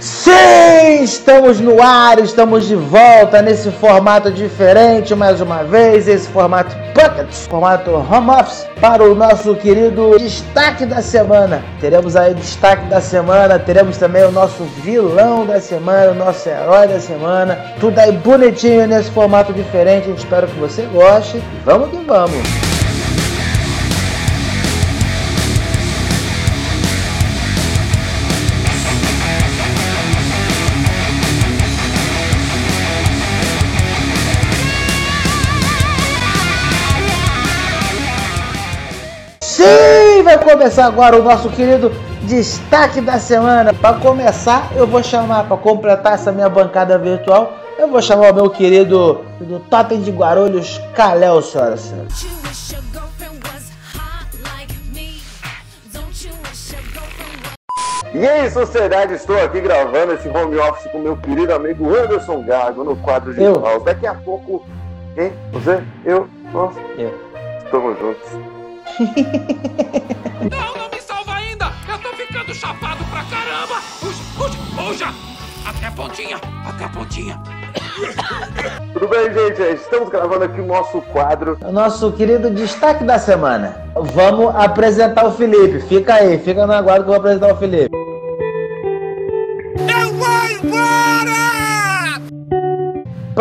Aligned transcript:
Sim, 0.00 1.02
estamos 1.02 1.60
no 1.60 1.82
ar, 1.82 2.18
estamos 2.18 2.66
de 2.66 2.74
volta 2.74 3.40
nesse 3.40 3.70
formato 3.70 4.30
diferente 4.30 5.14
mais 5.14 5.40
uma 5.40 5.62
vez, 5.62 6.08
esse 6.08 6.28
formato 6.28 6.74
Bucket, 6.94 7.32
formato 7.48 7.90
Home 7.90 8.30
Office, 8.30 8.66
para 8.80 9.02
o 9.02 9.14
nosso 9.14 9.54
querido 9.56 10.16
destaque 10.18 10.84
da 10.84 11.00
semana. 11.00 11.64
Teremos 11.80 12.16
aí 12.16 12.34
destaque 12.34 12.86
da 12.86 13.00
semana, 13.00 13.58
teremos 13.58 13.96
também 13.96 14.24
o 14.24 14.30
nosso 14.30 14.64
vilão 14.82 15.46
da 15.46 15.60
semana, 15.60 16.12
o 16.12 16.14
nosso 16.14 16.48
herói 16.48 16.88
da 16.88 17.00
semana, 17.00 17.58
tudo 17.80 17.98
aí 17.98 18.12
bonitinho 18.12 18.86
nesse 18.86 19.10
formato 19.10 19.52
diferente. 19.52 20.10
Espero 20.10 20.46
que 20.46 20.58
você 20.58 20.82
goste. 20.92 21.42
Vamos 21.64 21.90
que 21.90 22.04
vamos! 22.04 22.73
Vai 40.34 40.42
começar 40.42 40.86
agora 40.86 41.16
o 41.16 41.22
nosso 41.22 41.48
querido 41.48 41.92
destaque 42.22 43.00
da 43.00 43.20
semana. 43.20 43.72
Para 43.72 43.98
começar, 43.98 44.68
eu 44.74 44.84
vou 44.84 45.00
chamar, 45.00 45.44
para 45.44 45.56
completar 45.56 46.14
essa 46.14 46.32
minha 46.32 46.48
bancada 46.48 46.98
virtual, 46.98 47.52
eu 47.78 47.86
vou 47.86 48.02
chamar 48.02 48.32
o 48.32 48.34
meu 48.34 48.50
querido 48.50 49.24
do 49.38 49.60
Totem 49.60 50.00
de 50.00 50.10
Guarulhos, 50.10 50.80
Kalel, 50.92 51.40
senhoras 51.40 51.84
e 51.84 51.88
senhores. 51.88 52.26
E 58.12 58.26
aí, 58.26 58.50
sociedade, 58.50 59.14
estou 59.14 59.40
aqui 59.40 59.60
gravando 59.60 60.14
esse 60.14 60.28
home 60.28 60.56
office 60.58 60.90
com 60.90 60.98
meu 60.98 61.16
querido 61.16 61.54
amigo 61.54 61.96
Anderson 61.96 62.42
Gago 62.42 62.82
no 62.82 62.96
quadro 62.96 63.32
de 63.32 63.40
Eu. 63.40 63.62
Daqui 63.84 64.06
a 64.08 64.14
pouco, 64.14 64.66
quem? 65.14 65.32
Você? 65.52 65.80
Eu? 66.04 66.28
Nós? 66.52 66.74
Eu. 66.98 67.14
Estamos 67.64 67.96
juntos. 68.00 68.53
Não, 69.00 70.76
não 70.76 70.88
me 70.88 71.00
salva 71.00 71.34
ainda! 71.34 71.72
Eu 71.88 71.98
tô 71.98 72.16
ficando 72.16 72.54
chapado 72.54 73.04
pra 73.06 73.24
caramba! 73.24 73.82
Puxa, 74.00 74.22
puxa, 74.36 74.58
puxa! 74.76 75.14
Até 75.66 75.86
a 75.86 75.90
pontinha, 75.90 76.40
até 76.64 76.84
a 76.84 76.88
pontinha. 76.90 77.40
Tudo 78.92 79.08
bem, 79.08 79.32
gente? 79.32 79.62
Estamos 79.74 80.10
gravando 80.10 80.44
aqui 80.44 80.60
o 80.60 80.66
nosso 80.66 81.00
quadro. 81.00 81.58
O 81.64 81.72
nosso 81.72 82.12
querido 82.12 82.50
destaque 82.50 83.02
da 83.02 83.18
semana. 83.18 83.84
Vamos 83.94 84.54
apresentar 84.54 85.26
o 85.26 85.32
Felipe. 85.32 85.80
Fica 85.80 86.14
aí, 86.14 86.38
fica 86.38 86.66
no 86.66 86.72
aguardo 86.72 87.04
que 87.04 87.10
eu 87.10 87.14
vou 87.14 87.16
apresentar 87.16 87.52
o 87.52 87.56
Felipe. 87.56 88.03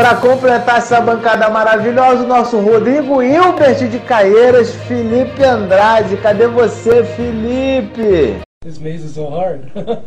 Para 0.03 0.17
completar 0.17 0.79
essa 0.79 0.99
bancada 0.99 1.49
maravilhosa, 1.49 2.25
o 2.25 2.27
nosso 2.27 2.59
Rodrigo 2.59 3.23
Hilbert 3.23 3.87
de 3.87 3.99
Caieiras, 3.99 4.75
Felipe 4.75 5.41
Andrade. 5.41 6.17
Cadê 6.17 6.45
você, 6.45 7.05
Felipe? 7.05 8.41
This 8.61 8.79
maze 8.79 9.05
is 9.05 9.13
so 9.13 9.29
hard. 9.29 9.71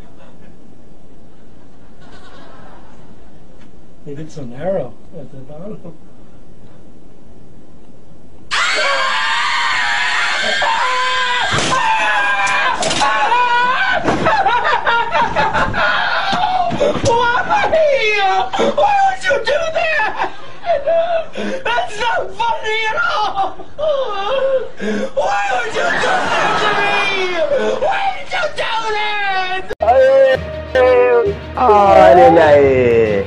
Maybe 4.04 4.20
it's 4.20 4.34
so 4.34 4.42
narrow 4.42 4.92
at 5.18 5.30
the 5.30 5.38
bottom. 5.48 5.80
Why? 17.06 18.50
Why 18.58 19.10
would 19.10 19.24
you 19.24 19.38
do 19.44 19.58
that? 19.72 20.32
That's 21.64 22.00
not 22.00 22.30
funny 22.32 22.86
at 22.90 22.96
all! 23.10 23.50
Why 25.14 25.45
would 25.56 25.74
you 25.74 25.88
do 26.02 26.12
that 26.30 26.50
to 26.62 26.68
me? 26.78 26.90
Why 27.80 28.04
did 28.16 28.28
you 28.32 28.44
do 28.56 28.70
that? 28.94 29.64
Olha 31.58 32.26
ele 32.26 32.40
aí. 32.40 33.26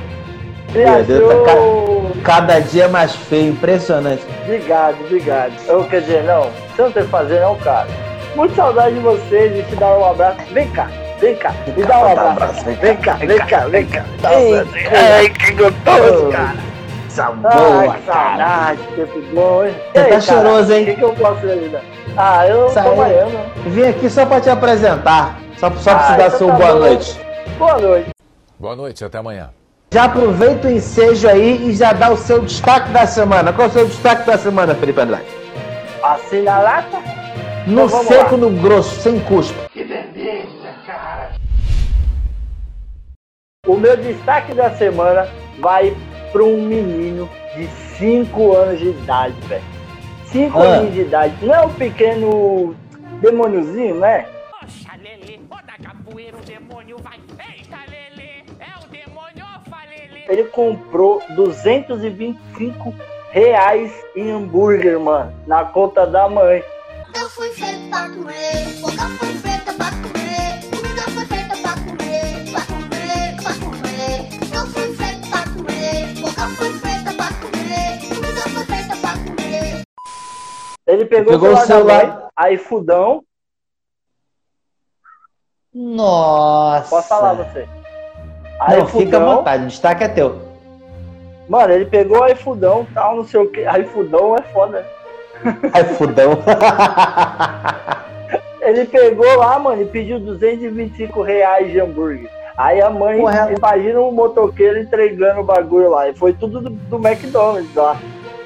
Meu 0.74 1.04
Deus, 1.04 1.34
tá 1.46 1.52
ca- 1.52 2.22
cada 2.24 2.60
dia 2.62 2.88
mais 2.88 3.16
feio, 3.16 3.52
impressionante. 3.54 4.24
Obrigado, 4.44 4.98
obrigado. 5.04 5.52
Eu, 5.68 5.84
quer 5.86 6.02
dizer, 6.02 6.24
não, 6.24 6.44
você 6.76 6.82
não 6.84 6.92
tem 6.92 7.04
que 7.04 7.10
fazer 7.10 7.40
não, 7.40 7.56
cara. 7.58 7.88
Muito 8.36 8.56
saudade 8.56 8.94
de 8.94 9.00
vocês 9.02 9.58
e 9.58 9.64
te 9.64 9.76
dar 9.76 9.98
um 9.98 10.06
abraço. 10.06 10.38
Vem 10.52 10.70
cá, 10.70 10.88
vem 11.20 11.36
cá, 11.36 11.52
me 11.76 11.84
dá 11.84 12.00
um 12.00 12.28
abraço. 12.30 12.64
Vem 12.66 12.96
cá, 12.98 13.14
vem 13.14 13.38
cá, 13.40 13.58
vem 13.68 13.86
cá. 13.88 14.06
Ai, 14.24 15.30
que 15.30 15.52
gostoso, 15.54 16.30
cara. 16.32 16.69
Ai, 17.18 17.34
boa, 17.36 17.94
que 17.96 18.02
cara. 18.04 18.38
saudade, 18.38 18.80
tempo 18.96 19.22
bom, 19.34 19.66
hein? 19.66 19.76
Você 19.94 20.00
aí, 20.00 20.10
tá 20.12 20.22
cheiroso, 20.22 20.74
hein? 20.74 20.84
O 20.84 20.86
que, 20.86 20.96
que 20.96 21.02
eu 21.02 21.14
posso 21.14 21.46
ajudar? 21.46 21.82
Ah, 22.18 22.48
eu 22.48 22.70
Sai. 22.70 22.84
tô 22.84 22.96
baiano. 22.96 23.40
Vim 23.68 23.84
aqui 23.84 24.10
só 24.10 24.26
pra 24.26 24.42
te 24.42 24.50
apresentar. 24.50 25.40
Só, 25.58 25.72
só 25.72 25.96
pra 25.96 26.00
Ah, 26.08 26.12
te 26.12 26.18
dar 26.18 26.26
então 26.28 26.38
seu 26.38 26.48
tá 26.48 26.54
boa 26.56 26.74
bom. 26.74 26.80
noite. 26.80 27.20
Boa 27.58 27.78
noite. 27.80 28.10
Boa 28.60 28.76
noite, 28.76 29.06
até 29.06 29.18
amanhã. 29.18 29.50
Já 29.92 30.04
aproveita 30.04 30.68
o 30.68 30.72
ensejo 30.72 31.28
aí 31.28 31.68
e 31.70 31.74
já 31.74 31.94
dá 31.94 32.12
o 32.12 32.18
seu 32.18 32.42
destaque 32.42 32.90
da 32.92 33.08
semana. 33.08 33.52
Qual 33.52 33.68
é 33.68 33.70
o 33.70 33.74
seu 33.74 33.86
destaque 33.88 34.26
da 34.28 34.38
semana, 34.38 34.76
Felipe 34.76 35.02
Andrade? 35.02 35.26
Assim 36.04 36.44
na 36.44 36.60
lata? 36.60 36.98
No 37.66 37.86
Então 37.86 38.04
seco, 38.04 38.32
lá. 38.36 38.38
no 38.38 38.50
grosso, 38.62 39.00
sem 39.02 39.20
cuspo. 39.22 39.58
O 43.68 43.76
meu 43.76 43.98
destaque 43.98 44.54
da 44.54 44.72
semana 44.72 45.28
vai 45.60 45.96
para 46.32 46.44
um 46.44 46.62
menino 46.62 47.30
de 47.56 47.68
5 47.98 48.56
anos 48.56 48.80
de 48.80 48.90
idade, 48.90 49.36
velho. 49.48 49.64
5 50.26 50.60
Ah. 50.60 50.64
anos 50.64 50.94
de 50.94 51.02
idade. 51.02 51.34
Não 51.46 51.54
é 51.56 51.62
um 51.66 51.74
pequeno 51.74 52.76
demôniozinho, 53.22 53.96
né? 53.96 54.26
Poxa, 54.60 54.90
Lelê, 55.02 55.40
roda 55.50 55.74
capoeira, 55.84 56.38
o 56.38 56.42
demônio 56.42 56.98
vai. 57.00 57.18
Eita, 57.58 57.78
Lelê, 57.90 58.44
é 58.60 58.86
o 58.86 58.90
demônio, 58.90 59.44
ofa, 59.44 59.78
Lelê. 59.90 60.24
Ele 60.28 60.44
comprou 60.46 61.22
225 61.36 62.94
reais 63.32 63.92
em 64.16 64.32
hambúrguer, 64.32 65.00
mano, 65.00 65.34
na 65.48 65.66
conta 65.66 66.06
da 66.06 66.28
mãe. 66.30 66.64
Eu 67.16 67.30
fui 67.30 67.50
feito 67.50 67.90
pra 67.90 68.08
comer, 68.10 68.82
boca 68.82 69.10
foi 69.18 69.28
feita 69.30 69.49
pegou, 81.10 81.34
Pegou 81.34 81.52
o 81.54 81.58
celular, 81.58 81.66
celular. 81.66 82.06
da 82.06 82.14
mãe, 82.14 82.24
aí 82.36 82.58
fudão. 82.58 83.24
Nossa. 85.74 86.90
Posso 86.90 87.08
falar 87.08 87.34
você? 87.34 87.68
Aí 88.62 88.78
Não, 88.80 88.88
fica 88.88 89.18
à 89.18 89.20
fudão, 89.20 89.36
vontade, 89.38 89.64
o 89.64 89.68
destaque 89.68 90.04
é 90.04 90.08
teu. 90.10 90.42
Mano, 91.48 91.74
ele 91.74 91.86
pegou 91.86 92.22
o 92.22 92.28
iFudão, 92.28 92.86
tal, 92.94 93.16
não 93.16 93.26
sei 93.26 93.40
o 93.40 93.50
que. 93.50 93.62
iFudão 93.62 94.36
é 94.36 94.42
foda. 94.54 94.86
Ai, 95.74 95.84
fudão. 95.96 96.32
Ele 98.62 98.86
pegou 98.86 99.38
lá, 99.38 99.58
mano, 99.58 99.82
e 99.82 99.86
pediu 99.86 100.20
225 100.20 101.22
reais 101.24 101.72
de 101.72 101.80
hambúrguer. 101.80 102.30
Aí 102.58 102.82
a 102.82 102.90
mãe, 102.90 103.20
Porra. 103.20 103.52
imagina 103.58 104.02
um 104.02 104.12
motoqueiro 104.12 104.78
entregando 104.80 105.40
o 105.40 105.46
bagulho 105.46 105.90
lá. 105.90 106.10
E 106.10 106.14
foi 106.14 106.34
tudo 106.34 106.60
do, 106.62 106.70
do 106.70 106.98
McDonald's 106.98 107.74
lá. 107.74 107.98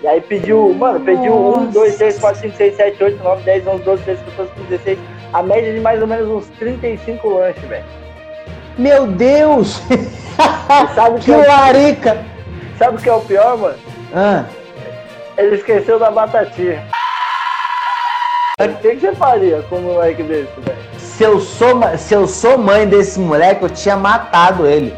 E 0.04 0.08
aí 0.08 0.20
pediu, 0.20 0.74
mano, 0.74 1.00
pediu 1.00 1.34
1, 1.34 1.72
2, 1.72 1.96
3, 1.96 2.20
4, 2.20 2.42
5, 2.42 2.58
6, 2.58 2.76
7, 2.76 3.04
8, 3.04 3.24
9, 3.24 3.42
10, 3.44 3.68
11, 3.68 3.84
12, 3.84 4.04
13, 4.04 4.22
14, 4.24 4.52
15, 4.56 4.68
16. 4.68 5.00
A 5.32 5.42
média 5.42 5.74
de 5.74 5.80
mais 5.80 6.02
ou 6.02 6.08
menos 6.08 6.28
uns 6.30 6.48
35 6.60 7.30
lanches, 7.30 7.64
velho. 7.64 7.86
Meu 8.78 9.08
Deus! 9.08 9.82
Sabe 10.94 11.16
o 11.16 11.20
que, 11.20 11.26
que 11.26 11.32
é, 11.32 11.38
o- 11.38 11.48
larica! 11.48 12.18
sabe 12.78 12.98
o 12.98 13.00
que 13.00 13.08
é 13.10 13.14
o 13.14 13.22
pior, 13.22 13.58
mano? 13.58 13.78
Ah, 14.14 14.44
Ele 15.38 15.56
esqueceu 15.56 15.98
da 15.98 16.12
batatinha. 16.12 16.84
O 18.60 18.68
que, 18.82 18.96
que 18.96 19.00
você 19.00 19.16
faria 19.16 19.62
com 19.70 19.78
um 19.78 19.82
moleque 19.94 20.22
desse, 20.24 20.52
velho? 20.60 20.78
se, 21.00 21.24
eu 21.24 21.40
sou, 21.40 21.76
ma- 21.76 21.98
se 21.98 22.14
eu 22.14 22.28
sou 22.28 22.58
mãe 22.58 22.88
desse 22.88 23.20
moleque, 23.20 23.64
eu 23.64 23.70
tinha 23.70 23.96
matado 23.96 24.68
ele. 24.68 24.94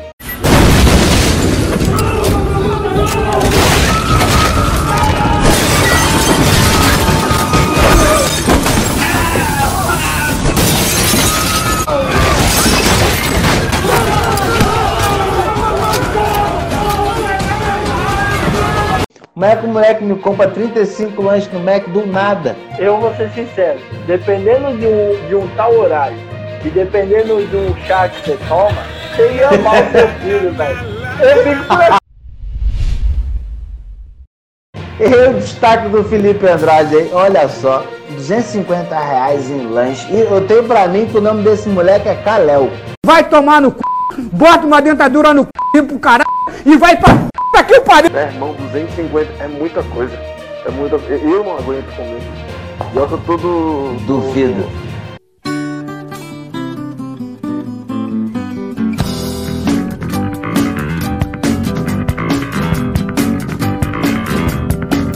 Como 19.36 19.46
é 19.46 19.54
que 19.54 19.66
o 19.66 19.68
moleque 19.70 20.02
me 20.02 20.16
compra 20.16 20.48
35 20.48 21.22
lanches 21.22 21.52
no 21.52 21.60
Mac 21.60 21.86
do 21.90 22.08
nada? 22.08 22.56
Eu 22.80 23.02
vou 23.02 23.14
ser 23.16 23.30
sincero, 23.32 23.82
dependendo 24.08 24.78
de 24.78 24.88
um, 24.88 25.28
de 25.28 25.36
um 25.36 25.46
tal 25.58 25.76
horário 25.76 26.18
e 26.64 26.70
dependendo 26.70 27.46
de 27.46 27.58
um 27.58 27.76
chá 27.86 28.08
que 28.08 28.22
você 28.22 28.38
toma, 28.48 28.72
Tem 29.18 29.38
que 29.38 29.44
amar 29.44 29.84
o 29.84 29.92
seu 29.92 30.08
filho, 30.24 30.54
velho. 30.54 30.80
Eu 31.20 31.44
fico 31.44 31.68
por 31.68 31.82
aqui. 31.82 31.98
E 35.02 35.30
o 35.30 35.34
destaque 35.34 35.90
do 35.90 36.02
Felipe 36.06 36.48
Andrade 36.48 36.96
aí, 36.96 37.10
olha 37.12 37.50
só, 37.50 37.86
250 38.12 38.98
reais 38.98 39.52
em 39.52 39.68
lanche. 39.68 40.08
E 40.14 40.22
eu 40.22 40.48
tenho 40.48 40.64
pra 40.64 40.88
mim 40.88 41.08
que 41.08 41.18
o 41.18 41.22
nome 41.22 41.44
desse 41.44 41.68
moleque 41.68 42.08
é 42.08 42.16
Kalel. 42.16 42.72
Vai 43.06 43.28
tomar 43.28 43.60
no 43.60 43.72
c... 43.72 43.82
Bota 44.32 44.66
uma 44.66 44.82
dentadura 44.82 45.34
no 45.34 45.44
c... 45.76 45.84
pro 45.84 46.00
caralho 46.00 46.24
e 46.66 46.78
vai 46.78 46.96
pra 46.96 47.14
puta 47.56 47.64
que 47.64 47.78
o 47.78 47.82
pariu. 47.82 48.12
Meu 48.12 48.22
irmão, 48.22 48.54
250 48.54 49.44
é 49.44 49.48
muita 49.48 49.84
coisa. 49.84 50.18
É 50.66 50.72
muita 50.72 50.96
Eu 50.96 51.44
não 51.44 51.58
aguento 51.58 51.96
comer. 51.96 52.22
E 52.94 52.98
eu 52.98 53.08
sou 53.08 53.18
todo. 53.20 53.96
Duvido. 54.06 54.66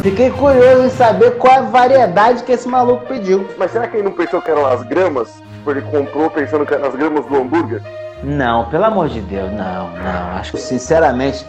Fiquei 0.02 0.32
curioso 0.32 0.86
em 0.86 0.90
saber 0.90 1.38
qual 1.38 1.54
a 1.54 1.62
variedade 1.64 2.44
que 2.44 2.54
esse 2.54 2.68
maluco 2.68 3.06
pediu. 3.06 3.46
Mas 3.58 3.72
será 3.72 3.88
que 3.88 3.98
ele 3.98 4.04
não 4.04 4.14
pensou 4.14 4.42
que 4.42 4.50
eram 4.50 4.66
as 4.66 4.82
gramas? 4.84 5.30
Tipo, 5.58 5.72
ele 5.72 5.82
comprou 5.82 6.30
pensando 6.30 6.66
que 6.66 6.74
eram 6.74 6.88
as 6.88 6.96
gramas 6.96 7.26
do 7.26 7.36
hambúrguer? 7.36 7.82
Não, 8.24 8.66
pelo 8.70 8.86
amor 8.86 9.10
de 9.10 9.22
Deus, 9.22 9.52
não, 9.52 9.90
não. 9.90 10.38
Acho 10.38 10.54
que 10.54 10.58
sinceramente, 10.58 11.46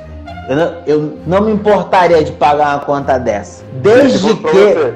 eu 0.48 0.56
não, 0.56 0.74
eu 0.86 1.18
não 1.26 1.40
me 1.42 1.52
importaria 1.52 2.22
de 2.24 2.32
pagar 2.32 2.74
uma 2.76 2.84
conta 2.84 3.18
dessa. 3.18 3.64
Desde 3.74 4.34
que. 4.34 4.94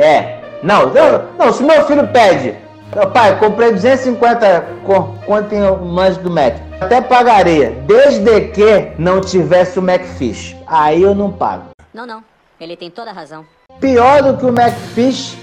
É. 0.00 0.40
Não, 0.62 0.86
não, 0.86 1.22
não, 1.38 1.52
se 1.52 1.62
meu 1.62 1.84
filho 1.86 2.06
pede, 2.08 2.54
meu 2.94 3.10
pai, 3.10 3.38
comprei 3.38 3.72
250 3.72 4.64
co- 4.84 5.14
quanto 5.26 5.48
tem 5.50 5.62
o 5.62 5.76
manjo 5.84 6.20
do 6.20 6.30
Mac. 6.30 6.54
Até 6.80 7.00
pagaria, 7.00 7.70
desde 7.86 8.40
que 8.48 8.92
não 8.98 9.20
tivesse 9.20 9.78
o 9.78 9.82
Macfish. 9.82 10.56
Aí 10.66 11.02
eu 11.02 11.14
não 11.14 11.30
pago. 11.30 11.64
Não, 11.92 12.06
não. 12.06 12.22
Ele 12.60 12.76
tem 12.76 12.90
toda 12.90 13.10
a 13.10 13.12
razão. 13.12 13.44
Pior 13.80 14.22
do 14.22 14.36
que 14.38 14.46
o 14.46 14.52
Macfish, 14.52 15.36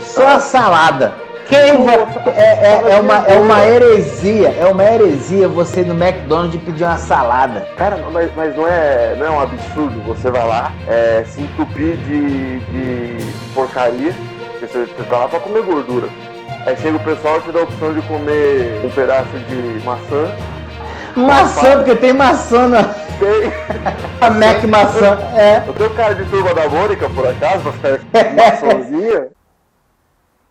só 0.00 0.26
a 0.28 0.40
salada. 0.40 1.14
Quem 1.48 1.84
vai. 1.84 1.96
É, 2.36 2.40
é, 2.40 2.82
é 2.90 3.00
uma, 3.00 3.26
é 3.26 3.38
uma 3.38 3.66
heresia, 3.66 4.48
é 4.50 4.66
uma 4.66 4.84
heresia 4.84 5.48
você 5.48 5.80
ir 5.80 5.86
no 5.86 5.94
McDonald's 5.94 6.54
e 6.54 6.58
pedir 6.58 6.84
uma 6.84 6.98
salada. 6.98 7.66
Cara, 7.76 7.96
mas, 8.12 8.30
mas 8.36 8.54
não, 8.54 8.66
é, 8.66 9.16
não 9.16 9.26
é 9.26 9.30
um 9.30 9.40
absurdo. 9.40 10.00
Você 10.02 10.30
vai 10.30 10.46
lá, 10.46 10.72
é, 10.86 11.24
se 11.26 11.40
entupir 11.40 11.96
de, 11.96 12.60
de 12.60 13.32
porcaria, 13.54 14.14
porque 14.52 14.66
você, 14.66 14.84
você 14.84 15.02
tá 15.04 15.18
lá 15.18 15.28
pra 15.28 15.40
comer 15.40 15.62
gordura. 15.62 16.08
Aí 16.66 16.76
chega 16.76 16.96
o 16.96 17.00
pessoal 17.00 17.38
e 17.38 17.42
te 17.42 17.52
dá 17.52 17.60
a 17.60 17.62
opção 17.62 17.94
de 17.94 18.02
comer 18.02 18.84
um 18.84 18.90
pedaço 18.90 19.38
de 19.48 19.84
maçã. 19.84 20.34
Maçã, 21.16 21.76
porque 21.78 21.96
tem 21.96 22.12
maçã 22.12 22.68
na 22.68 22.84
Tem. 22.84 23.52
a 24.20 24.30
Mac 24.30 24.62
maçã. 24.64 25.18
É. 25.34 25.62
Eu 25.66 25.72
tenho 25.72 25.90
cara 25.94 26.14
de 26.14 26.24
turma 26.26 26.52
da 26.52 26.68
Mônica, 26.68 27.08
por 27.08 27.26
acaso, 27.26 27.62
pra 27.62 27.98
ficar 27.98 28.34
maçãzinha. 28.36 29.28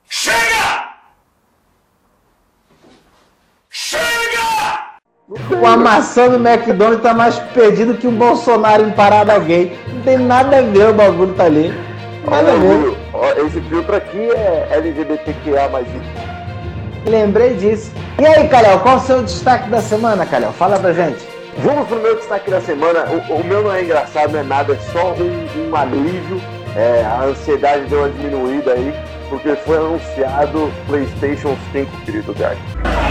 Chega! 0.10 0.88
Chega! 3.70 5.00
Uma 5.30 5.76
maçã 5.76 6.30
no 6.30 6.38
McDonald's 6.38 7.04
tá 7.04 7.14
mais 7.14 7.38
perdido 7.54 7.96
que 7.96 8.08
um 8.08 8.16
Bolsonaro 8.16 8.84
em 8.84 8.92
parada 8.92 9.38
gay. 9.40 9.78
Não 9.90 10.02
tem 10.02 10.18
nada 10.18 10.60
a 10.60 10.62
ver 10.62 10.90
o 10.90 10.94
bagulho 10.94 11.34
tá 11.34 11.44
ali. 11.44 11.74
Nada 12.26 12.54
a 12.54 12.56
ver. 12.56 12.98
Ó, 13.12 13.32
Esse 13.46 13.60
filtro 13.60 13.94
aqui 13.94 14.30
é 14.32 14.70
LGBTQA 14.72 15.68
mais 15.68 15.86
Lembrei 17.06 17.56
disso. 17.56 17.92
E 18.18 18.26
aí, 18.26 18.48
Calhau, 18.48 18.80
qual 18.80 18.98
o 18.98 19.00
seu 19.02 19.22
destaque 19.22 19.70
da 19.70 19.82
semana, 19.82 20.26
Calhau? 20.26 20.54
Fala 20.54 20.80
pra 20.80 20.94
gente. 20.94 21.28
Vamos 21.58 21.90
pro 21.90 22.00
meu 22.00 22.16
destaque 22.16 22.50
da 22.50 22.62
semana. 22.62 23.06
O, 23.10 23.34
o 23.34 23.44
meu 23.44 23.64
não 23.64 23.74
é 23.74 23.84
engraçado, 23.84 24.32
não 24.32 24.40
é 24.40 24.44
nada, 24.44 24.74
é 24.76 24.78
só 24.94 25.14
um, 25.14 25.70
um 25.70 25.76
alívio. 25.76 26.42
É, 26.74 27.04
a 27.04 27.24
ansiedade 27.24 27.86
deu 27.88 28.00
uma 28.00 28.10
diminuída 28.10 28.72
aí, 28.72 28.94
porque 29.30 29.56
foi 29.58 29.78
anunciado 29.78 30.72
PlayStation 30.88 31.58
5, 31.74 31.92
querido 32.06 32.34
Gato. 32.34 33.07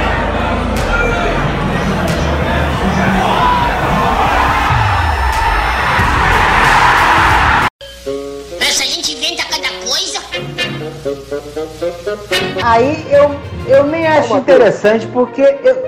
Aí 12.63 13.07
eu, 13.11 13.35
eu 13.67 13.85
nem 13.85 14.07
acho 14.07 14.35
Mateus. 14.35 14.41
interessante 14.41 15.07
porque 15.09 15.43
eu, 15.43 15.85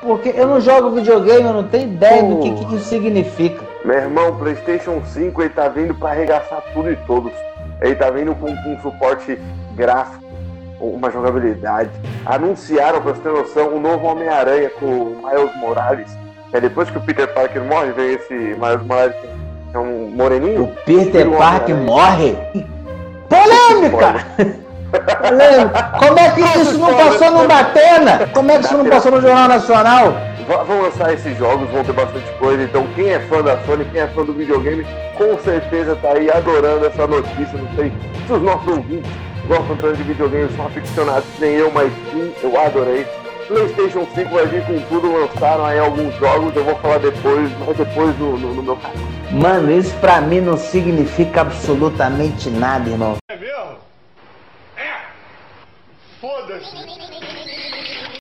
porque 0.00 0.32
eu 0.34 0.46
não 0.46 0.60
jogo 0.60 0.90
videogame, 0.90 1.42
eu 1.42 1.52
não 1.52 1.64
tenho 1.64 1.92
ideia 1.92 2.22
do 2.22 2.38
que, 2.38 2.52
que 2.52 2.74
isso 2.76 2.84
significa. 2.84 3.64
Meu 3.84 3.96
irmão, 3.96 4.36
PlayStation 4.36 5.02
5 5.04 5.42
ele 5.42 5.50
tá 5.50 5.68
vindo 5.68 5.94
para 5.94 6.10
arregaçar 6.10 6.62
tudo 6.72 6.90
e 6.90 6.96
todos. 6.96 7.32
Ele 7.80 7.94
tá 7.94 8.10
vindo 8.10 8.34
com, 8.34 8.54
com 8.56 8.80
suporte 8.80 9.38
gráfico, 9.74 10.24
uma 10.80 11.10
jogabilidade. 11.10 11.90
Anunciaram, 12.26 13.00
pra 13.00 13.12
você 13.12 13.20
ter 13.20 13.32
noção, 13.32 13.74
um 13.74 13.80
novo 13.80 14.06
Homem-Aranha 14.06 14.70
com 14.70 14.86
o 14.86 15.22
Miles 15.24 15.54
Morales. 15.56 16.10
É 16.52 16.60
depois 16.60 16.90
que 16.90 16.98
o 16.98 17.00
Peter 17.00 17.32
Parker 17.32 17.62
morre, 17.62 17.92
vem 17.92 18.14
esse 18.14 18.34
Miles 18.34 18.82
Morales 18.84 19.14
que 19.70 19.76
é 19.76 19.78
um 19.78 20.10
moreninho. 20.10 20.64
O 20.64 20.68
Peter 20.84 21.28
um 21.28 21.36
Parker 21.36 21.76
morre? 21.76 22.36
Polêmica! 23.68 24.26
Polêmica! 25.28 25.82
Como 25.98 26.18
é 26.18 26.30
que 26.30 26.40
isso 26.40 26.78
não 26.78 26.94
passou 26.94 27.30
no 27.30 27.46
Datena? 27.46 28.26
Como 28.32 28.50
é 28.50 28.58
que 28.58 28.64
isso 28.64 28.76
não 28.78 28.86
passou 28.86 29.12
no 29.12 29.20
Jornal 29.20 29.48
Nacional? 29.48 30.14
Vão 30.66 30.82
lançar 30.82 31.12
esses 31.12 31.36
jogos, 31.36 31.68
vão 31.70 31.84
ter 31.84 31.92
bastante 31.92 32.30
coisa. 32.38 32.62
Então, 32.62 32.86
quem 32.94 33.10
é 33.10 33.20
fã 33.20 33.42
da 33.42 33.58
Sony, 33.64 33.84
quem 33.92 34.00
é 34.00 34.06
fã 34.06 34.24
do 34.24 34.32
videogame, 34.32 34.86
com 35.16 35.38
certeza 35.40 35.94
tá 35.96 36.12
aí 36.12 36.30
adorando 36.30 36.86
essa 36.86 37.06
notícia. 37.06 37.58
Não 37.58 37.76
sei 37.76 37.92
se 38.26 38.32
os 38.32 38.42
nossos 38.42 38.66
ouvintes 38.66 39.10
gostam 39.46 39.76
tanto 39.76 39.96
de 39.96 40.02
videogame, 40.04 40.48
são 40.56 40.66
aficionados 40.66 41.28
nem 41.38 41.54
eu, 41.54 41.70
mas 41.70 41.92
sim, 42.10 42.32
eu 42.42 42.58
adorei. 42.58 43.06
PlayStation 43.46 44.06
5 44.14 44.30
vai 44.30 44.46
vir 44.46 44.62
com 44.64 44.78
tudo, 44.88 45.12
lançaram 45.12 45.64
aí 45.64 45.78
alguns 45.78 46.14
jogos, 46.16 46.54
eu 46.54 46.64
vou 46.64 46.74
falar 46.76 46.98
depois, 46.98 47.50
mas 47.66 47.76
depois 47.76 48.18
no, 48.18 48.38
no, 48.38 48.54
no 48.54 48.62
meu 48.62 48.76
canal. 48.76 48.96
Mano, 49.30 49.70
isso 49.70 49.94
pra 49.96 50.20
mim 50.20 50.40
não 50.40 50.56
significa 50.56 51.42
absolutamente 51.42 52.48
nada, 52.50 52.88
irmão. 52.88 53.16
Foda-se! 56.20 56.74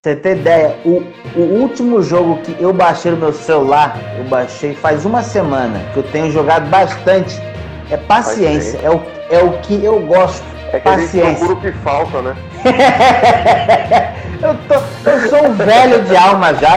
Você 0.03 0.15
ter 0.15 0.37
ideia, 0.37 0.77
o, 0.85 1.03
o 1.35 1.41
último 1.41 2.03
jogo 2.03 2.39
que 2.43 2.55
eu 2.61 2.71
baixei 2.71 3.11
no 3.11 3.17
meu 3.17 3.33
celular, 3.33 3.97
eu 4.19 4.23
baixei 4.25 4.75
faz 4.75 5.03
uma 5.03 5.23
semana, 5.23 5.79
que 5.91 5.97
eu 5.97 6.03
tenho 6.03 6.31
jogado 6.31 6.69
bastante, 6.69 7.41
é 7.89 7.97
paciência. 7.97 8.79
É 8.83 8.91
o, 8.91 9.01
é 9.31 9.39
o 9.39 9.53
que 9.61 9.83
eu 9.83 9.99
gosto. 10.01 10.45
É 10.71 10.79
que 10.79 10.87
a 10.87 10.91
gente 10.91 11.05
paciência. 11.05 11.47
procura 11.47 11.53
o 11.53 11.61
que 11.61 11.71
falta, 11.79 12.21
né? 12.21 12.35
eu, 14.43 14.55
tô, 14.67 15.09
eu 15.09 15.29
sou 15.29 15.47
um 15.47 15.53
velho 15.55 16.03
de 16.03 16.15
alma 16.15 16.53
já. 16.53 16.75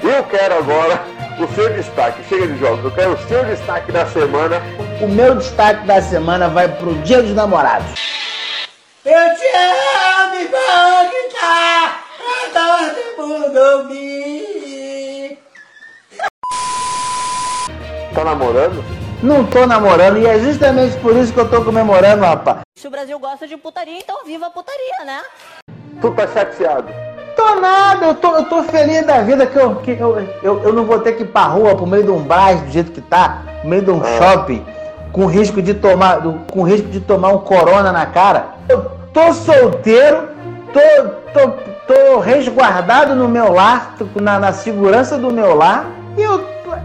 Eu 0.00 0.22
quero 0.24 0.56
agora 0.56 1.02
o 1.40 1.48
seu 1.48 1.72
destaque, 1.72 2.22
chega 2.28 2.46
de 2.46 2.58
jogos, 2.60 2.84
eu 2.84 2.92
quero 2.92 3.14
o 3.14 3.18
seu 3.26 3.44
destaque 3.44 3.90
da 3.90 4.06
semana. 4.06 4.62
O 5.00 5.08
meu 5.08 5.34
destaque 5.34 5.84
da 5.84 6.00
semana 6.00 6.48
vai 6.48 6.68
pro 6.68 6.94
Dia 7.02 7.20
dos 7.22 7.34
Namorados. 7.34 8.17
Eu 9.10 9.34
te 9.36 9.46
amo 9.56 10.34
igual 10.34 11.08
que 11.08 11.34
tá 11.34 11.96
a 12.20 13.16
todo 13.16 13.26
mundo 13.26 13.84
me. 13.88 15.38
Tá 18.14 18.22
namorando? 18.22 18.84
Não 19.22 19.46
tô 19.46 19.64
namorando 19.64 20.18
e 20.18 20.26
é 20.26 20.38
justamente 20.38 20.94
por 20.98 21.16
isso 21.16 21.32
que 21.32 21.40
eu 21.40 21.48
tô 21.48 21.64
comemorando, 21.64 22.22
rapaz. 22.22 22.58
Se 22.76 22.86
o 22.86 22.90
Brasil 22.90 23.18
gosta 23.18 23.48
de 23.48 23.56
putaria, 23.56 23.96
então 23.98 24.26
viva 24.26 24.48
a 24.48 24.50
putaria, 24.50 25.06
né? 25.06 25.22
Tu 26.02 26.10
tá 26.10 26.26
chateado? 26.26 26.92
Tô 27.34 27.54
nada, 27.54 28.08
eu 28.08 28.14
tô, 28.14 28.36
eu 28.36 28.44
tô 28.44 28.62
feliz 28.64 29.06
da 29.06 29.22
vida 29.22 29.46
que, 29.46 29.56
eu, 29.56 29.76
que 29.76 29.92
eu, 29.92 30.18
eu, 30.42 30.62
eu 30.64 30.72
não 30.74 30.84
vou 30.84 30.98
ter 30.98 31.12
que 31.12 31.22
ir 31.22 31.28
pra 31.28 31.44
rua, 31.44 31.74
pro 31.74 31.86
meio 31.86 32.04
de 32.04 32.10
um 32.10 32.22
brás, 32.22 32.60
do 32.60 32.70
jeito 32.70 32.92
que 32.92 33.00
tá, 33.00 33.40
no 33.64 33.70
meio 33.70 33.80
de 33.80 33.90
um 33.90 34.02
shopping, 34.18 34.66
com 35.12 35.24
risco 35.24 35.62
de 35.62 35.72
tomar, 35.72 36.20
com 36.52 36.62
risco 36.62 36.88
de 36.88 37.00
tomar 37.00 37.30
um 37.30 37.38
corona 37.38 37.90
na 37.90 38.04
cara. 38.04 38.48
Eu 38.68 38.97
tô 39.12 39.32
solteiro, 39.32 40.28
tô, 40.72 41.08
tô, 41.32 41.50
tô 41.86 42.18
resguardado 42.20 43.14
no 43.14 43.28
meu 43.28 43.52
lar, 43.52 43.94
na, 44.20 44.38
na 44.38 44.52
segurança 44.52 45.18
do 45.18 45.32
meu 45.32 45.54
lar, 45.54 45.86
e 46.16 46.22
eu, 46.22 46.44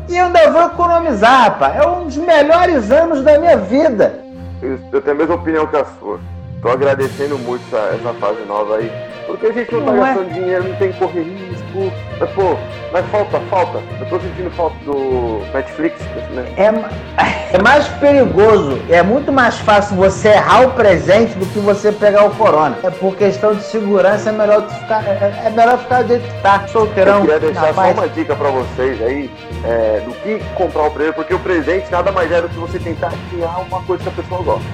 e 0.09 0.17
eu 0.17 0.25
ainda 0.25 0.51
vou 0.51 0.63
economizar, 0.63 1.43
rapaz. 1.43 1.75
É 1.75 1.87
um 1.87 2.05
dos 2.05 2.17
melhores 2.17 2.91
anos 2.91 3.23
da 3.23 3.37
minha 3.39 3.57
vida. 3.57 4.19
Eu, 4.61 5.01
tenho 5.01 5.15
a 5.15 5.19
mesma 5.19 5.35
opinião 5.35 5.67
que 5.67 5.75
a 5.75 5.85
sua. 5.85 6.19
Tô 6.61 6.69
agradecendo 6.69 7.37
muito 7.37 7.61
essa, 7.75 7.95
essa 7.95 8.13
fase 8.13 8.41
nova 8.47 8.77
aí. 8.77 8.89
Porque 9.25 9.47
a 9.47 9.51
gente 9.51 9.73
não 9.73 9.83
tá 9.83 9.91
Não 9.91 10.05
é? 10.05 10.13
gastando 10.13 10.33
dinheiro, 10.33 10.69
não 10.69 10.75
tem 10.77 10.93
correria. 10.93 11.62
Cu. 11.73 11.91
Mas, 12.19 12.29
pô, 12.29 12.55
mas 12.91 13.05
falta, 13.07 13.39
falta. 13.49 13.81
Eu 13.99 14.05
tô 14.05 14.19
sentindo 14.19 14.51
falta 14.51 14.75
do 14.85 15.41
Netflix, 15.53 15.99
né? 16.31 16.45
É, 16.55 17.55
é 17.55 17.61
mais 17.61 17.87
perigoso, 17.87 18.79
é 18.89 19.01
muito 19.01 19.31
mais 19.31 19.57
fácil 19.59 19.95
você 19.95 20.29
errar 20.29 20.67
o 20.67 20.71
presente 20.71 21.33
do 21.33 21.45
que 21.47 21.59
você 21.59 21.91
pegar 21.91 22.25
o 22.25 22.31
corona. 22.35 22.77
É 22.83 22.89
por 22.89 23.15
questão 23.15 23.53
de 23.53 23.63
segurança, 23.63 24.29
é 24.29 24.31
melhor 24.31 24.61
tu 24.61 24.73
ficar, 24.75 25.03
é, 25.05 25.43
é 25.45 25.49
melhor 25.49 25.77
ficar 25.79 26.03
do 26.03 26.09
jeito 26.09 26.23
que 26.23 26.41
tá, 26.41 26.61
Eu 26.61 26.67
solteirão, 26.69 27.21
queria 27.21 27.39
na 27.39 27.39
deixar 27.39 27.73
só 27.73 27.91
uma 27.91 28.07
dica 28.07 28.35
pra 28.35 28.49
vocês 28.49 29.01
aí 29.01 29.29
é, 29.65 30.01
do 30.05 30.13
que 30.13 30.39
comprar 30.55 30.83
o 30.83 30.91
presente, 30.91 31.15
porque 31.15 31.33
o 31.33 31.39
presente 31.39 31.91
nada 31.91 32.11
mais 32.11 32.31
é 32.31 32.41
do 32.41 32.49
que 32.49 32.57
você 32.57 32.79
tentar 32.79 33.11
criar 33.29 33.57
uma 33.57 33.81
coisa 33.81 34.03
que 34.03 34.09
a 34.09 34.13
pessoa 34.13 34.41
gosta. 34.43 34.65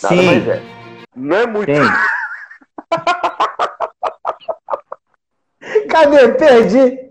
Nada 0.00 0.14
Sim. 0.14 0.26
mais 0.26 0.48
é. 0.48 0.77
Não 1.18 1.36
é 1.36 1.46
muito. 1.46 1.70
Cadê? 5.90 6.28
Perdi. 6.34 7.10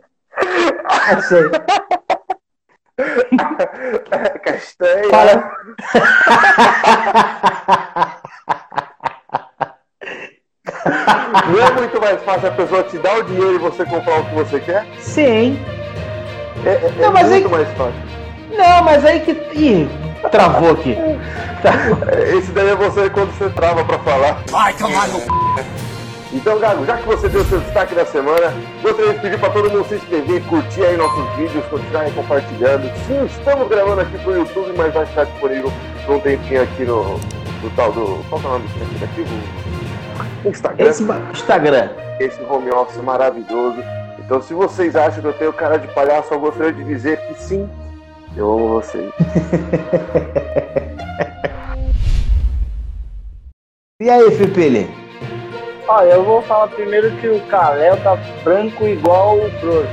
Achei. 0.86 1.50
Castanha. 4.44 5.10
Fala. 5.10 5.52
Não 11.50 11.66
é 11.66 11.72
muito 11.72 12.00
mais 12.02 12.22
fácil 12.24 12.50
a 12.50 12.52
pessoa 12.52 12.84
te 12.84 12.98
dar 12.98 13.20
o 13.20 13.24
dinheiro 13.24 13.56
e 13.56 13.58
você 13.58 13.86
comprar 13.86 14.20
o 14.20 14.26
que 14.26 14.36
você 14.36 14.60
quer? 14.60 14.86
Sim. 15.00 15.58
É, 16.66 16.72
é- 16.86 16.92
Não, 16.98 17.10
é 17.10 17.12
mas 17.12 17.30
muito 17.30 17.46
aí- 17.46 17.52
mais 17.52 17.68
fácil. 17.78 17.94
Não, 18.52 18.84
mas 18.84 19.06
aí 19.06 19.20
que. 19.22 19.32
Ih, 19.54 19.88
travou 20.32 20.72
aqui. 20.72 20.96
Tá. 21.62 21.74
Esse 22.36 22.52
daí 22.52 22.70
é 22.70 22.76
você 22.76 23.10
quando 23.10 23.32
você 23.38 23.50
trava 23.50 23.84
pra 23.84 24.00
falar. 24.00 24.44
Vai 24.50 24.74
tomar 24.74 25.08
no 25.08 25.20
Então, 26.34 26.60
Gago, 26.60 26.86
já 26.86 26.98
que 26.98 27.08
você 27.08 27.30
deu 27.30 27.44
seu 27.46 27.60
destaque 27.60 27.96
da 27.96 28.06
semana, 28.06 28.54
gostaria 28.82 29.14
de 29.14 29.20
pedir 29.20 29.40
para 29.40 29.50
todo 29.50 29.70
mundo 29.70 29.88
se 29.88 29.96
inscrever, 29.96 30.44
curtir 30.44 30.84
aí 30.84 30.98
nossos 30.98 31.36
vídeos, 31.36 31.66
continuarem 31.66 32.14
compartilhando. 32.14 32.92
Sim, 33.08 33.26
estamos 33.26 33.68
gravando 33.70 34.02
aqui 34.02 34.18
pro 34.20 34.36
YouTube, 34.36 34.74
mas 34.78 34.94
vai 34.94 35.06
ficar 35.06 35.24
disponível 35.24 35.72
por 36.06 36.16
um 36.16 36.20
tempinho 36.20 36.64
aqui 36.64 36.84
no, 36.84 37.18
no 37.18 37.70
tal 37.76 37.92
do. 37.92 38.24
Qual 38.30 38.40
que 38.40 38.48
é 38.48 38.50
o 38.50 38.54
nome 38.54 38.68
desse 38.68 38.84
aplicativo? 38.84 39.30
Instagram. 40.46 40.86
Esse 40.86 41.04
Instagram. 41.34 41.90
esse 42.20 42.42
home 42.44 42.72
office 42.72 43.02
maravilhoso. 43.02 43.84
Então, 44.20 44.42
se 44.42 44.54
vocês 44.54 44.96
acham 44.96 45.22
que 45.22 45.28
eu 45.28 45.34
tenho 45.34 45.54
cara 45.54 45.78
de 45.78 45.88
palhaço, 45.88 46.34
eu 46.34 46.40
gostaria 46.40 46.74
de 46.74 46.84
dizer 46.84 47.18
que 47.22 47.42
sim, 47.42 47.70
eu 48.36 48.52
amo 48.52 48.68
vocês. 48.70 49.10
E 54.00 54.12
aí, 54.12 54.30
Fipili? 54.30 54.88
Olha, 55.88 56.12
eu 56.12 56.24
vou 56.24 56.40
falar 56.44 56.68
primeiro 56.68 57.10
que 57.14 57.28
o 57.30 57.40
Kalel 57.48 57.98
tá 58.04 58.16
branco 58.44 58.86
igual 58.86 59.38
o 59.40 59.50
Flor. 59.60 59.88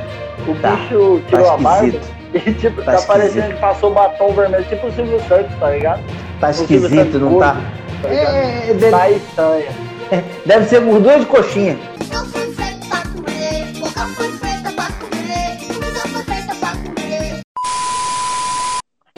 O 0.47 0.55
Tá. 0.61 0.73
bicho 0.77 1.23
Tá 1.23 1.29
tirou 1.31 1.51
a 1.51 1.57
barba 1.57 1.99
e 2.35 2.53
tipo, 2.53 2.83
Tá 2.83 2.97
tá, 2.97 3.03
parecendo 3.07 3.55
que 3.55 3.61
passou 3.61 3.95
batom 3.95 4.31
vermelho, 4.35 4.63
tipo 4.65 4.89
o 4.89 4.93
Silvio 4.93 5.19
Santos, 5.27 5.59
tá 5.59 5.71
ligado? 5.71 6.03
Tá 6.39 6.51
esquisito, 6.51 7.19
não 7.19 7.39
tá? 7.39 7.53
gordo, 7.55 7.63
tá 8.03 8.09
ligado? 8.11 8.37
É, 8.37 8.75
deve, 8.75 8.91
Tá 8.91 9.11
estranha. 9.11 9.69
deve 10.45 10.65
ser 10.67 10.81
gordura 10.83 11.21
de 11.21 11.25
coxinha. 11.25 11.79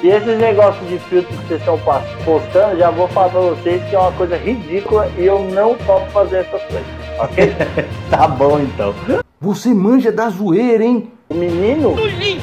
E 0.07 0.09
esses 0.09 0.39
negócios 0.39 0.89
de 0.89 1.01
filtro 1.01 1.37
que 1.37 1.49
vocês 1.49 1.59
estão 1.59 1.77
postando, 2.25 2.79
já 2.79 2.93
vou 2.93 3.09
falar 3.09 3.29
pra 3.29 3.41
vocês 3.41 3.83
que 3.91 3.97
é 3.97 3.99
uma 3.99 4.13
coisa 4.13 4.37
ridícula 4.37 5.11
e 5.19 5.27
eu 5.27 5.41
não 5.41 5.75
topo 5.79 6.09
fazer 6.13 6.37
essas 6.37 6.63
coisas, 6.63 6.87
ok? 7.19 7.53
Tá 8.09 8.29
bom 8.29 8.61
então. 8.61 8.95
Você 9.41 9.75
manja 9.75 10.13
da 10.13 10.29
zoeira, 10.31 10.85
hein? 10.85 11.11
O 11.29 11.35
menino 11.35 11.97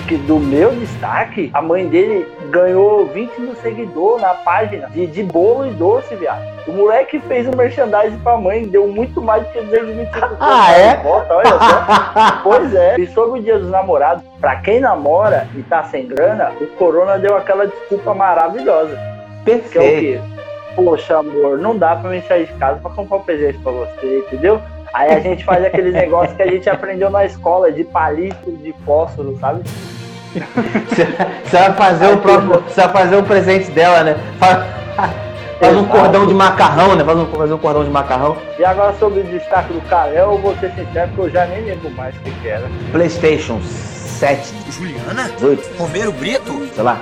que 0.10 0.18
do 0.18 0.40
meu 0.40 0.76
destaque, 0.76 1.52
a 1.54 1.62
mãe 1.62 1.88
dele 1.88 2.28
ganhou 2.54 3.08
20 3.08 3.42
mil 3.42 3.56
seguidores 3.56 4.22
na 4.22 4.36
página 4.36 4.88
de, 4.90 5.08
de 5.08 5.24
bolo 5.24 5.66
e 5.66 5.72
doce, 5.72 6.16
viado. 6.16 6.42
O 6.68 6.72
moleque 6.72 7.20
fez 7.22 7.48
um 7.48 7.56
merchandising 7.56 8.20
pra 8.20 8.38
mãe, 8.38 8.68
deu 8.68 8.88
muito 8.88 9.20
mais 9.22 9.44
do 9.44 9.52
que 9.52 9.60
225 9.60 10.38
Ah, 10.40 10.72
é? 10.72 10.98
Volta, 10.98 11.34
olha 11.34 11.50
só. 11.50 12.42
pois 12.44 12.74
é. 12.76 13.00
E 13.00 13.08
sobre 13.08 13.40
o 13.40 13.44
dia 13.44 13.58
dos 13.58 13.72
namorados, 13.72 14.24
pra 14.40 14.58
quem 14.58 14.80
namora 14.80 15.48
e 15.56 15.64
tá 15.64 15.84
sem 15.86 16.08
grana, 16.08 16.52
o 16.62 16.68
Corona 16.78 17.18
deu 17.18 17.36
aquela 17.36 17.66
desculpa 17.66 18.14
maravilhosa. 18.14 18.96
Que 19.44 19.52
é 19.52 19.56
o 19.56 19.60
Perfeito. 19.60 20.00
quê? 20.00 20.22
Poxa, 20.76 21.18
amor, 21.18 21.58
não 21.58 21.76
dá 21.76 21.96
pra 21.96 22.12
mim 22.12 22.22
sair 22.22 22.46
de 22.46 22.54
casa 22.54 22.80
pra 22.80 22.92
comprar 22.92 23.18
um 23.18 23.24
presente 23.24 23.58
pra 23.60 23.72
você, 23.72 24.20
entendeu? 24.20 24.62
Aí 24.94 25.12
a 25.12 25.20
gente 25.20 25.44
faz 25.44 25.66
aqueles 25.66 25.94
negócios 25.94 26.38
que 26.38 26.44
a 26.44 26.48
gente 26.48 26.70
aprendeu 26.70 27.10
na 27.10 27.26
escola, 27.26 27.72
de 27.72 27.84
palito, 27.84 28.52
de 28.52 28.74
fósforo, 28.86 29.38
sabe? 29.40 29.64
Você 30.34 31.58
vai 31.58 31.74
fazer 31.74 32.08
o 32.14 32.18
próprio. 32.18 32.62
Você 32.62 32.82
vai 32.82 32.90
fazer 32.90 33.16
o 33.16 33.24
presente 33.24 33.72
dela, 33.72 34.04
né? 34.04 34.18
Faz, 34.40 34.66
faz 35.60 35.78
um 35.78 35.86
cordão 35.86 36.28
de 36.28 36.34
macarrão, 36.34 36.96
né? 36.96 37.04
Faz 37.04 37.18
um, 37.18 37.26
fazer 37.28 37.54
um 37.54 37.58
cordão 37.58 37.84
de 37.84 37.90
macarrão. 37.90 38.38
E 38.58 38.66
agora 38.66 38.94
sobre 39.00 39.22
o 39.22 39.24
destaque 39.24 39.74
do 39.74 39.82
Kalel, 39.90 40.32
eu 40.32 40.38
vou 40.38 40.56
ser 40.58 40.72
sincero 40.72 41.12
que 41.12 41.20
eu 41.20 41.30
já 41.30 41.46
nem 41.46 41.66
lembro 41.66 41.90
mais 41.92 42.16
o 42.16 42.20
que, 42.20 42.32
que 42.32 42.48
era. 42.48 42.70
Playstation 42.92 43.60
7, 43.62 44.54
Juliana? 44.72 45.30
18, 45.36 45.78
Romero 45.78 46.12
Brito? 46.12 46.68
sei 46.74 46.84
lá. 46.84 47.02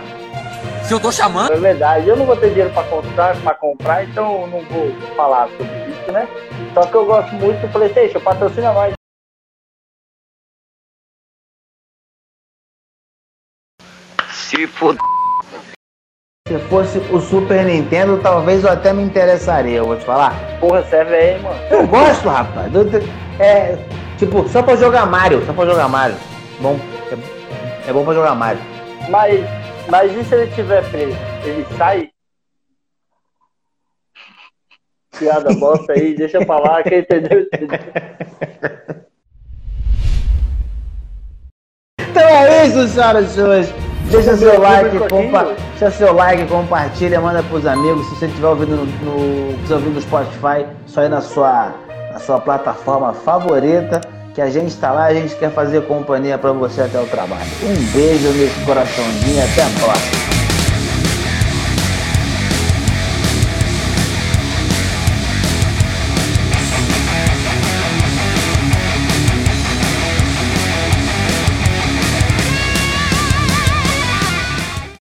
Se 0.84 0.94
eu 0.94 1.00
tô 1.00 1.12
chamando? 1.12 1.54
É 1.54 1.58
verdade, 1.58 2.08
eu 2.08 2.18
não 2.18 2.26
vou 2.26 2.36
ter 2.36 2.50
dinheiro 2.50 2.72
pra 2.72 2.84
comprar, 2.84 3.36
pra 3.38 3.54
comprar, 3.54 4.04
então 4.04 4.42
eu 4.42 4.48
não 4.48 4.62
vou 4.70 4.92
falar 5.16 5.48
sobre 5.58 5.74
isso, 5.90 6.12
né? 6.12 6.28
Só 6.74 6.82
que 6.82 6.96
eu 6.96 7.06
gosto 7.06 7.34
muito 7.36 7.62
do 7.62 7.72
Playstation, 7.72 8.20
patrocina 8.20 8.74
nós. 8.74 8.94
Se 14.52 14.68
for. 14.68 14.98
Se 16.46 16.60
fosse 16.68 16.98
o 16.98 17.22
Super 17.22 17.64
Nintendo, 17.64 18.20
talvez 18.22 18.66
eu 18.66 18.70
até 18.70 18.92
me 18.92 19.02
interessaria, 19.02 19.78
eu 19.78 19.86
vou 19.86 19.96
te 19.96 20.04
falar. 20.04 20.36
Porra, 20.60 20.84
serve 20.84 21.16
aí, 21.16 21.42
mano. 21.42 21.58
Eu 21.70 21.88
gosto, 21.88 22.28
rapaz. 22.28 22.70
Eu 22.76 22.86
É, 23.40 23.78
tipo, 24.18 24.46
só 24.50 24.62
pra 24.62 24.76
jogar 24.76 25.06
Mario, 25.06 25.42
só 25.46 25.54
pra 25.54 25.66
jogar 25.66 25.88
Mario. 25.88 26.18
Bom, 26.60 26.78
é, 27.10 27.90
é 27.90 27.94
bom 27.94 28.04
pra 28.04 28.14
jogar 28.14 28.36
Mario. 28.36 28.62
Mas, 29.10 29.40
mas 29.90 30.14
e 30.14 30.24
se 30.26 30.36
ele 30.36 30.52
tiver 30.54 30.84
preso? 30.92 31.18
Ele 31.46 31.66
sai? 31.78 32.10
Piada 35.18 35.54
bosta 35.54 35.94
aí, 35.94 36.14
deixa 36.14 36.46
pra 36.46 36.60
lá, 36.60 36.84
quem 36.84 37.00
entendeu, 37.00 37.40
entendeu. 37.40 37.80
Então 42.12 42.28
é 42.28 42.68
isso, 42.68 42.88
senhoras 42.90 43.32
e 43.32 43.34
senhores. 43.34 43.91
Deixa 44.12 44.36
seu 44.36 44.60
like, 44.60 45.00
compa 45.08 45.56
deixa 45.80 45.90
seu 45.90 46.14
like, 46.14 46.46
compartilha, 46.46 47.22
manda 47.22 47.42
pros 47.44 47.66
amigos. 47.66 48.06
Se 48.08 48.16
você 48.16 48.26
estiver 48.26 48.48
ouvindo 48.48 48.76
no, 48.76 48.86
no, 48.86 49.74
ouvindo 49.74 49.94
no 49.94 50.02
Spotify, 50.02 50.66
só 50.86 51.04
ir 51.04 51.10
na 51.10 51.22
sua, 51.22 51.74
na 52.12 52.20
sua 52.20 52.40
plataforma 52.40 53.14
favorita, 53.14 54.02
que 54.34 54.42
a 54.42 54.50
gente 54.50 54.76
tá 54.76 54.92
lá, 54.92 55.06
a 55.06 55.14
gente 55.14 55.34
quer 55.36 55.52
fazer 55.52 55.82
companhia 55.88 56.38
pra 56.38 56.52
você 56.52 56.82
até 56.82 57.00
o 57.00 57.06
trabalho. 57.06 57.50
Um 57.64 57.92
beijo 57.94 58.28
nesse 58.34 58.60
coraçãozinho, 58.66 59.44
até 59.44 59.64
a 59.64 59.70
próxima. 59.80 60.31